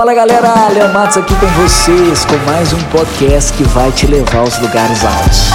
[0.00, 4.38] Fala galera, Leon Matos aqui com vocês com mais um podcast que vai te levar
[4.38, 5.50] aos lugares altos.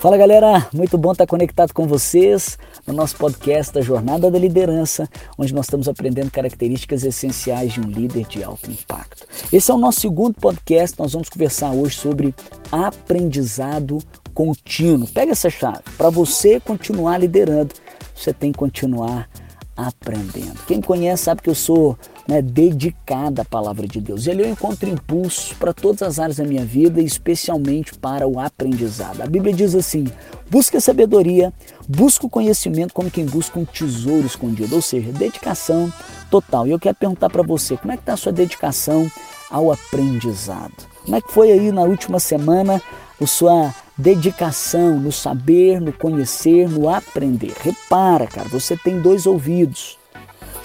[0.00, 5.06] Fala galera, muito bom estar conectado com vocês no nosso podcast da Jornada da Liderança,
[5.36, 9.26] onde nós estamos aprendendo características essenciais de um líder de alto impacto.
[9.52, 12.34] Esse é o nosso segundo podcast, nós vamos conversar hoje sobre
[12.72, 13.98] aprendizado
[14.36, 15.08] contínuo.
[15.08, 15.80] Pega essa chave.
[15.96, 17.74] Para você continuar liderando,
[18.14, 19.28] você tem que continuar
[19.74, 20.58] aprendendo.
[20.66, 24.26] Quem me conhece sabe que eu sou né, dedicada à palavra de Deus.
[24.26, 28.38] E ali eu encontro impulsos para todas as áreas da minha vida, especialmente para o
[28.38, 29.22] aprendizado.
[29.22, 30.06] A Bíblia diz assim:
[30.50, 31.52] busca a sabedoria,
[31.88, 35.92] busca o conhecimento como quem busca um tesouro escondido, ou seja, dedicação
[36.30, 36.66] total.
[36.66, 39.10] E eu quero perguntar para você, como é que está a sua dedicação
[39.50, 40.74] ao aprendizado?
[41.04, 42.82] Como é que foi aí na última semana
[43.20, 47.54] a sua dedicação no saber, no conhecer, no aprender.
[47.60, 49.98] Repara, cara, você tem dois ouvidos,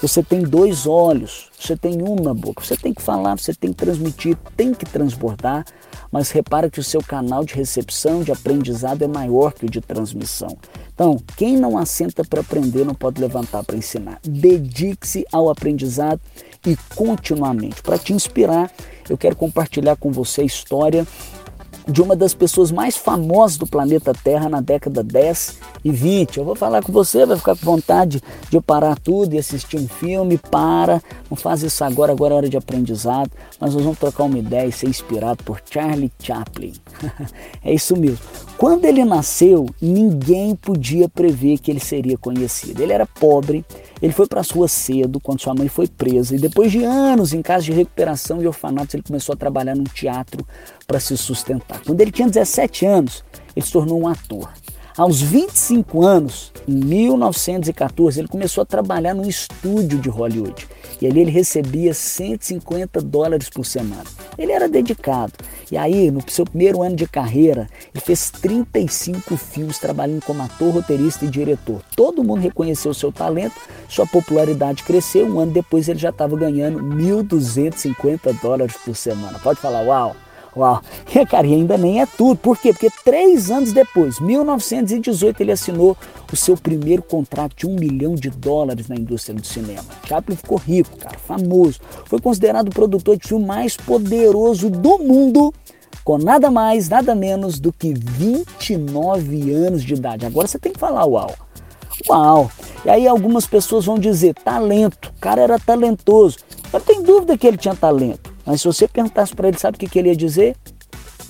[0.02, 2.64] você tem dois olhos, você tem um na boca.
[2.64, 5.64] Você tem que falar, você tem que transmitir, tem que transbordar,
[6.12, 9.80] mas repara que o seu canal de recepção, de aprendizado é maior que o de
[9.80, 10.58] transmissão.
[10.92, 14.20] Então, quem não assenta para aprender não pode levantar para ensinar.
[14.24, 16.20] Dedique-se ao aprendizado
[16.66, 17.84] e continuamente.
[17.84, 18.72] Para te inspirar,
[19.08, 21.06] eu quero compartilhar com você a história
[21.88, 26.38] de uma das pessoas mais famosas do planeta Terra na década 10 e 20.
[26.38, 29.88] Eu vou falar com você, vai ficar com vontade de parar tudo e assistir um
[29.88, 34.24] filme, para, não faz isso agora, agora é hora de aprendizado, mas nós vamos trocar
[34.24, 36.74] uma ideia e ser inspirado por Charlie Chaplin.
[37.64, 38.20] é isso mesmo.
[38.58, 42.84] Quando ele nasceu, ninguém podia prever que ele seria conhecido.
[42.84, 43.66] Ele era pobre,
[44.00, 47.34] ele foi para as ruas cedo, quando sua mãe foi presa, e depois de anos
[47.34, 50.46] em casa de recuperação e orfanatos, ele começou a trabalhar num teatro
[50.92, 51.82] para se sustentar.
[51.86, 53.24] Quando ele tinha 17 anos,
[53.56, 54.52] ele se tornou um ator.
[54.98, 60.68] Aos 25 anos, em 1914, ele começou a trabalhar num estúdio de Hollywood.
[61.02, 64.04] E ali ele recebia 150 dólares por semana.
[64.38, 65.32] Ele era dedicado.
[65.72, 70.74] E aí, no seu primeiro ano de carreira, ele fez 35 filmes trabalhando como ator,
[70.74, 71.82] roteirista e diretor.
[71.96, 73.56] Todo mundo reconheceu seu talento,
[73.88, 75.26] sua popularidade cresceu.
[75.26, 79.40] Um ano depois ele já estava ganhando 1.250 dólares por semana.
[79.40, 80.14] Pode falar, uau!
[80.56, 80.82] Uau!
[81.14, 82.38] E, cara, e ainda nem é tudo.
[82.38, 82.74] Por quê?
[82.74, 85.98] Porque três anos depois, 1918, ele assinou
[86.32, 89.86] o seu primeiro contrato de um milhão de dólares na indústria do cinema.
[90.08, 91.80] Chaplin ficou rico, cara, famoso.
[92.06, 95.54] Foi considerado o produtor de filme mais poderoso do mundo
[96.04, 100.26] com nada mais, nada menos do que 29 anos de idade.
[100.26, 101.34] Agora você tem que falar uau.
[102.10, 102.52] Uau!
[102.84, 106.38] E aí algumas pessoas vão dizer talento, o cara era talentoso.
[106.74, 108.31] Eu tenho dúvida que ele tinha talento.
[108.52, 110.58] Mas se você perguntasse para ele, sabe o que, ele ia dizer?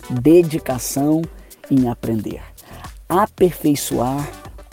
[0.09, 1.21] Dedicação
[1.69, 2.41] em aprender.
[3.07, 4.27] Aperfeiçoar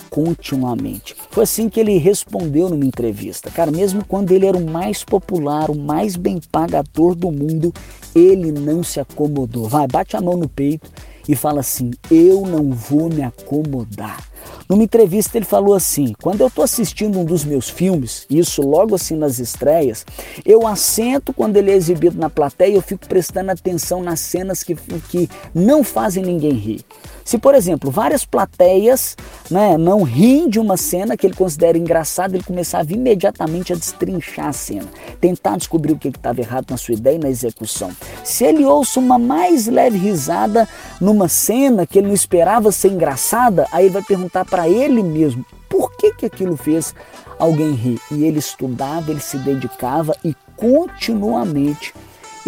[0.09, 1.15] continuamente.
[1.31, 3.51] Foi assim que ele respondeu numa entrevista.
[3.51, 7.71] Cara, mesmo quando ele era o mais popular, o mais bem pagador do mundo,
[8.15, 9.69] ele não se acomodou.
[9.69, 10.91] Vai, bate a mão no peito
[11.29, 14.27] e fala assim: Eu não vou me acomodar.
[14.69, 18.95] Numa entrevista ele falou assim: quando eu estou assistindo um dos meus filmes, isso logo
[18.95, 20.05] assim nas estreias,
[20.45, 24.75] eu assento quando ele é exibido na plateia, eu fico prestando atenção nas cenas que,
[25.09, 26.85] que não fazem ninguém rir.
[27.29, 29.15] Se, por exemplo, várias plateias
[29.51, 34.47] né, não riem de uma cena que ele considera engraçada, ele começava imediatamente a destrinchar
[34.47, 34.89] a cena,
[35.21, 37.91] tentar descobrir o que estava errado na sua ideia e na execução.
[38.25, 40.67] Se ele ouça uma mais leve risada
[40.99, 45.45] numa cena que ele não esperava ser engraçada, aí ele vai perguntar para ele mesmo
[45.69, 46.95] por que, que aquilo fez
[47.39, 48.01] alguém rir.
[48.11, 51.95] E ele estudava, ele se dedicava e continuamente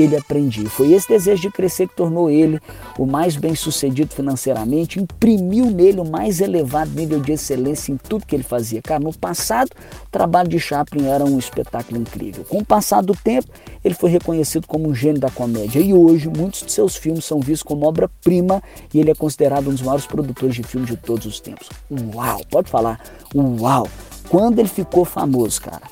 [0.02, 0.68] ele aprendia.
[0.68, 2.60] Foi esse desejo de crescer que tornou ele
[2.98, 8.26] o mais bem sucedido financeiramente, imprimiu nele o mais elevado nível de excelência em tudo
[8.26, 8.80] que ele fazia.
[8.82, 9.70] Cara, no passado,
[10.06, 12.44] o trabalho de Chaplin era um espetáculo incrível.
[12.44, 13.48] Com o passar do tempo,
[13.84, 17.40] ele foi reconhecido como um gênio da comédia e hoje muitos de seus filmes são
[17.40, 18.62] vistos como obra-prima
[18.92, 21.68] e ele é considerado um dos maiores produtores de filmes de todos os tempos.
[22.14, 23.00] Uau, pode falar,
[23.34, 23.88] uau.
[24.28, 25.82] Quando ele ficou famoso, cara,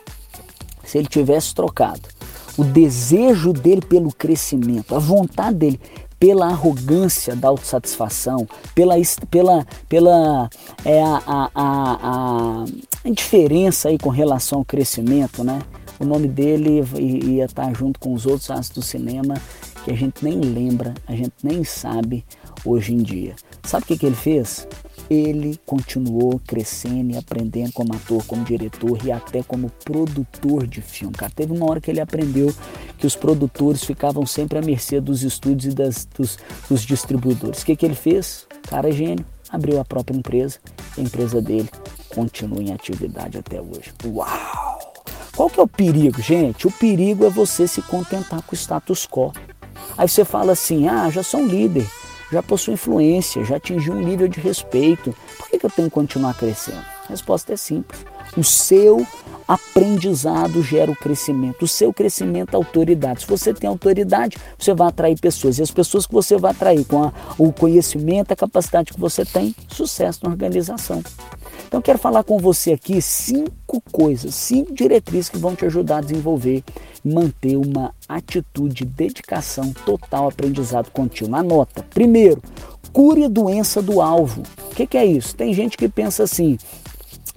[0.85, 2.18] se ele tivesse trocado
[2.59, 5.81] o desejo dele pelo crescimento, a vontade dele
[6.19, 8.95] pela arrogância da autossatisfação, pela,
[9.31, 10.51] pela, pela
[10.85, 12.65] é, a, a, a,
[13.05, 15.61] a indiferença aí com relação ao crescimento, né?
[16.01, 16.85] O nome dele
[17.25, 19.35] ia estar junto com os outros astros do cinema
[19.85, 22.25] que a gente nem lembra, a gente nem sabe
[22.65, 23.35] hoje em dia.
[23.63, 24.67] Sabe o que, que ele fez?
[25.11, 31.15] Ele continuou crescendo e aprendendo como ator, como diretor e até como produtor de filme.
[31.15, 32.55] Cara, teve uma hora que ele aprendeu
[32.99, 36.39] que os produtores ficavam sempre à mercê dos estúdios e das, dos,
[36.69, 37.63] dos distribuidores.
[37.63, 38.47] O que, que ele fez?
[38.69, 40.59] Cara é gênio, abriu a própria empresa,
[40.97, 41.71] a empresa dele
[42.09, 43.93] continua em atividade até hoje.
[44.05, 44.79] Uau!
[45.35, 46.67] Qual que é o perigo, gente?
[46.67, 49.33] O perigo é você se contentar com o status quo.
[49.97, 51.87] Aí você fala assim: ah, já sou um líder,
[52.31, 55.95] já possuo influência, já atingi um nível de respeito, por que, que eu tenho que
[55.95, 56.85] continuar crescendo?
[57.07, 58.05] A resposta é simples.
[58.37, 59.07] O seu
[59.49, 61.63] aprendizado gera o crescimento.
[61.63, 63.23] O seu crescimento é autoridade.
[63.23, 65.59] Se você tem autoridade, você vai atrair pessoas.
[65.59, 69.25] E as pessoas que você vai atrair com a, o conhecimento, a capacidade que você
[69.25, 71.03] tem, sucesso na organização.
[71.67, 76.01] Então, quero falar com você aqui cinco coisas, cinco diretrizes que vão te ajudar a
[76.03, 76.63] desenvolver
[77.05, 81.37] manter uma atitude, dedicação total aprendizado contínuo.
[81.37, 81.85] Anota.
[81.91, 82.43] Primeiro,
[82.93, 84.43] cure a doença do alvo.
[84.71, 85.35] O que, que é isso?
[85.35, 86.59] Tem gente que pensa assim: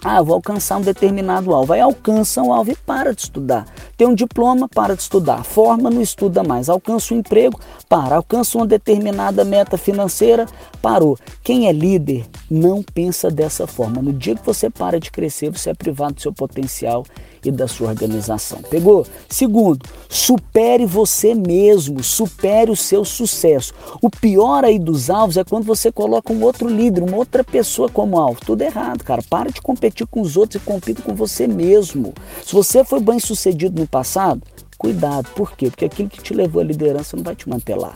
[0.04, 1.74] ah, vou alcançar um determinado alvo.
[1.74, 3.68] Aí alcança o alvo e para de estudar.
[3.96, 5.44] Tem um diploma, para de estudar.
[5.44, 6.70] Forma, não estuda mais.
[6.70, 8.16] Alcança um emprego, para.
[8.16, 10.48] Alcança uma determinada meta financeira,
[10.82, 11.18] parou.
[11.44, 14.02] Quem é líder não pensa dessa forma.
[14.02, 17.06] No dia que você para de crescer, você é privado do seu potencial
[17.44, 18.62] e da sua organização.
[18.70, 19.06] Pegou?
[19.30, 23.74] Segundo, supere você mesmo, supere o seu sucesso.
[24.02, 27.90] O pior aí dos alvos é quando você coloca um outro líder, uma outra pessoa
[27.90, 28.40] como alvo.
[28.46, 29.22] Tudo errado, cara.
[29.30, 32.14] Para de competir com os outros e compita com você mesmo.
[32.46, 34.42] Se você foi bem sucedido no passado,
[34.78, 35.30] cuidado.
[35.36, 35.70] Por quê?
[35.70, 37.94] Porque aquilo que te levou à liderança não vai te manter lá.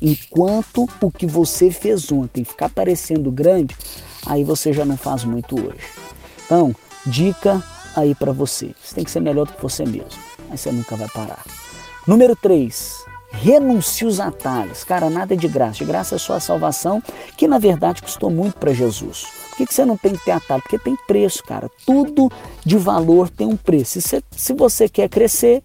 [0.00, 3.74] Enquanto o que você fez ontem ficar parecendo grande,
[4.26, 5.80] aí você já não faz muito hoje.
[6.44, 6.74] Então,
[7.06, 7.62] dica
[7.96, 8.74] aí para você.
[8.82, 11.44] Você tem que ser melhor do que você mesmo, mas você nunca vai parar.
[12.06, 13.04] Número 3.
[13.32, 14.84] Renuncie os atalhos.
[14.84, 15.78] Cara, nada é de graça.
[15.78, 17.02] De graça é só a salvação,
[17.36, 19.26] que na verdade custou muito para Jesus.
[19.50, 20.62] Por que, você não tem que ter atalho?
[20.62, 21.70] Porque tem preço, cara.
[21.84, 22.30] Tudo
[22.64, 24.00] de valor tem um preço.
[24.00, 25.62] Se se você quer crescer,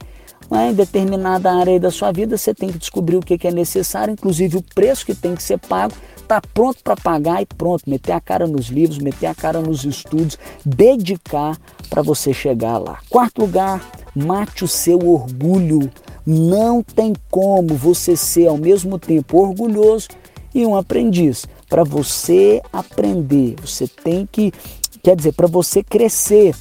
[0.52, 4.12] né, em determinada área da sua vida, você tem que descobrir o que é necessário,
[4.12, 8.12] inclusive o preço que tem que ser pago está pronto para pagar e pronto, meter
[8.12, 11.58] a cara nos livros, meter a cara nos estudos, dedicar
[11.90, 13.00] para você chegar lá.
[13.10, 15.90] Quarto lugar, mate o seu orgulho.
[16.26, 20.10] Não tem como você ser ao mesmo tempo orgulhoso
[20.54, 21.46] e um aprendiz.
[21.68, 24.54] Para você aprender, você tem que,
[25.04, 26.56] quer dizer, para você crescer,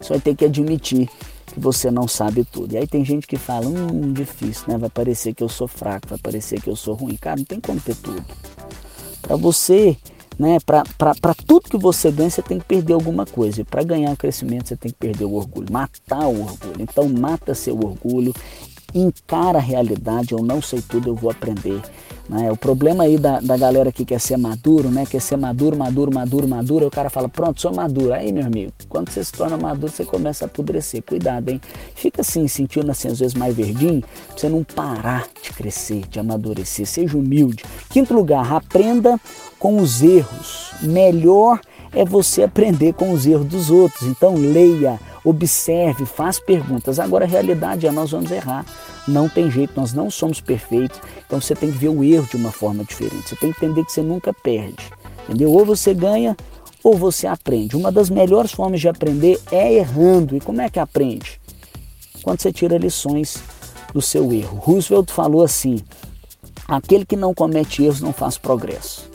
[0.00, 1.08] você vai ter que admitir
[1.52, 2.74] que você não sabe tudo.
[2.74, 4.78] E aí tem gente que fala, hum, difícil, né?
[4.78, 7.16] Vai parecer que eu sou fraco, vai parecer que eu sou ruim.
[7.16, 8.24] Cara, não tem como ter tudo.
[9.20, 9.96] Para você,
[10.38, 13.60] né, para tudo que você ganha, você tem que perder alguma coisa.
[13.60, 16.80] E para ganhar crescimento, você tem que perder o orgulho, matar o orgulho.
[16.80, 18.34] Então, mata seu orgulho,
[18.94, 20.32] encara a realidade.
[20.32, 21.80] Eu não sei tudo, eu vou aprender.
[22.32, 22.50] Né?
[22.50, 25.04] O problema aí da, da galera que quer ser maduro, né?
[25.04, 26.86] Quer ser maduro, maduro, maduro, maduro.
[26.86, 28.14] O cara fala, pronto, sou maduro.
[28.14, 31.02] Aí, meu amigo, quando você se torna maduro, você começa a apodrecer.
[31.02, 31.60] Cuidado, hein?
[31.94, 36.18] Fica assim, sentindo assim, às vezes mais verdinho, pra você não parar de crescer, de
[36.18, 36.86] amadurecer.
[36.86, 37.64] Seja humilde.
[37.90, 39.20] Quinto lugar, aprenda
[39.58, 40.72] com os erros.
[40.80, 41.60] Melhor
[41.92, 44.08] é você aprender com os erros dos outros.
[44.08, 46.98] Então, leia, observe, faz perguntas.
[46.98, 48.64] Agora, a realidade é nós vamos errar.
[49.06, 51.00] Não tem jeito, nós não somos perfeitos.
[51.26, 53.28] Então você tem que ver o erro de uma forma diferente.
[53.28, 54.90] Você tem que entender que você nunca perde.
[55.24, 55.50] Entendeu?
[55.52, 56.36] Ou você ganha
[56.82, 57.76] ou você aprende.
[57.76, 60.36] Uma das melhores formas de aprender é errando.
[60.36, 61.40] E como é que aprende?
[62.22, 63.42] Quando você tira lições
[63.92, 64.58] do seu erro.
[64.58, 65.80] Roosevelt falou assim:
[66.66, 69.11] aquele que não comete erros não faz progresso.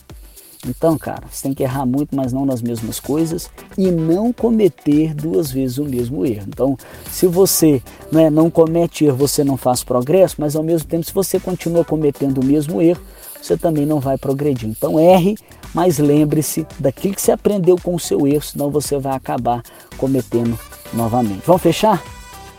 [0.66, 5.14] Então, cara, você tem que errar muito, mas não nas mesmas coisas e não cometer
[5.14, 6.46] duas vezes o mesmo erro.
[6.48, 6.78] Então,
[7.12, 11.14] se você né, não comete erro, você não faz progresso, mas ao mesmo tempo, se
[11.14, 13.02] você continua cometendo o mesmo erro,
[13.42, 14.68] você também não vai progredir.
[14.68, 15.38] Então, erre,
[15.74, 19.62] mas lembre-se daquilo que você aprendeu com o seu erro, senão você vai acabar
[19.98, 20.58] cometendo
[20.94, 21.44] novamente.
[21.46, 22.04] Vamos fechar?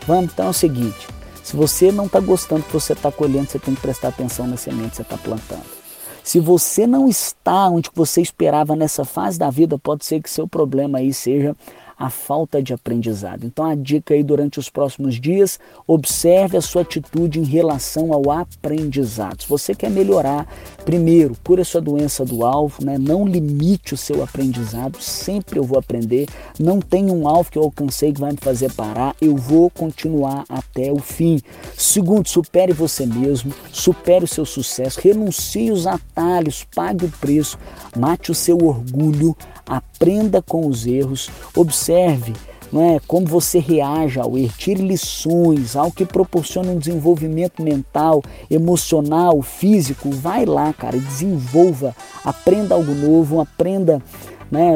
[0.07, 0.31] Vamos?
[0.31, 1.07] Então é o seguinte:
[1.43, 4.47] se você não está gostando do que você está colhendo, você tem que prestar atenção
[4.47, 5.78] na semente que você está plantando.
[6.23, 10.47] Se você não está onde você esperava nessa fase da vida, pode ser que seu
[10.47, 11.55] problema aí seja
[11.99, 13.45] a falta de aprendizado.
[13.45, 18.31] Então a dica aí durante os próximos dias, observe a sua atitude em relação ao
[18.31, 19.41] aprendizado.
[19.41, 20.47] Se você quer melhorar,
[20.85, 22.97] primeiro, cure a sua doença do alvo, né?
[22.97, 26.27] não limite o seu aprendizado, sempre eu vou aprender,
[26.57, 30.45] não tem um alvo que eu alcancei que vai me fazer parar, eu vou continuar
[30.47, 31.41] até o fim.
[31.75, 37.57] Segundo, supere você mesmo, supere o seu sucesso, renuncie os atalhos, pague o preço,
[37.97, 39.35] mate o seu orgulho,
[39.65, 42.33] aprenda com os erros, observe
[42.71, 48.23] não é, como você reage ao erro, tire lições, algo que proporcione um desenvolvimento mental,
[48.49, 50.11] emocional, físico.
[50.11, 54.01] Vai lá, cara, desenvolva, aprenda algo novo, aprenda
[54.51, 54.75] né,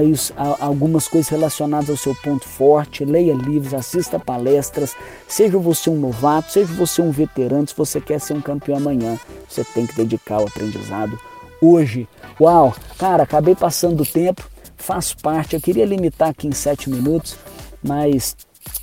[0.60, 4.96] algumas coisas relacionadas ao seu ponto forte, leia livros, assista palestras,
[5.28, 9.20] seja você um novato, seja você um veterano, se você quer ser um campeão amanhã,
[9.48, 11.20] você tem que dedicar o aprendizado
[11.62, 12.08] hoje.
[12.40, 14.48] Uau, cara, acabei passando o tempo,
[14.84, 15.56] faz parte.
[15.56, 17.38] Eu queria limitar aqui em sete minutos,
[17.82, 18.36] mas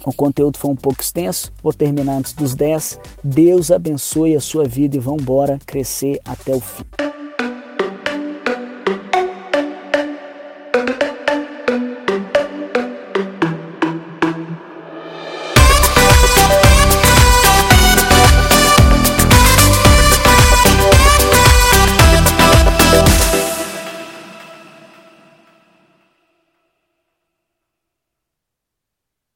[0.04, 2.99] o conteúdo foi um pouco extenso, vou terminar antes dos 10.
[3.23, 6.85] Deus abençoe a sua vida e vamos embora crescer até o fim.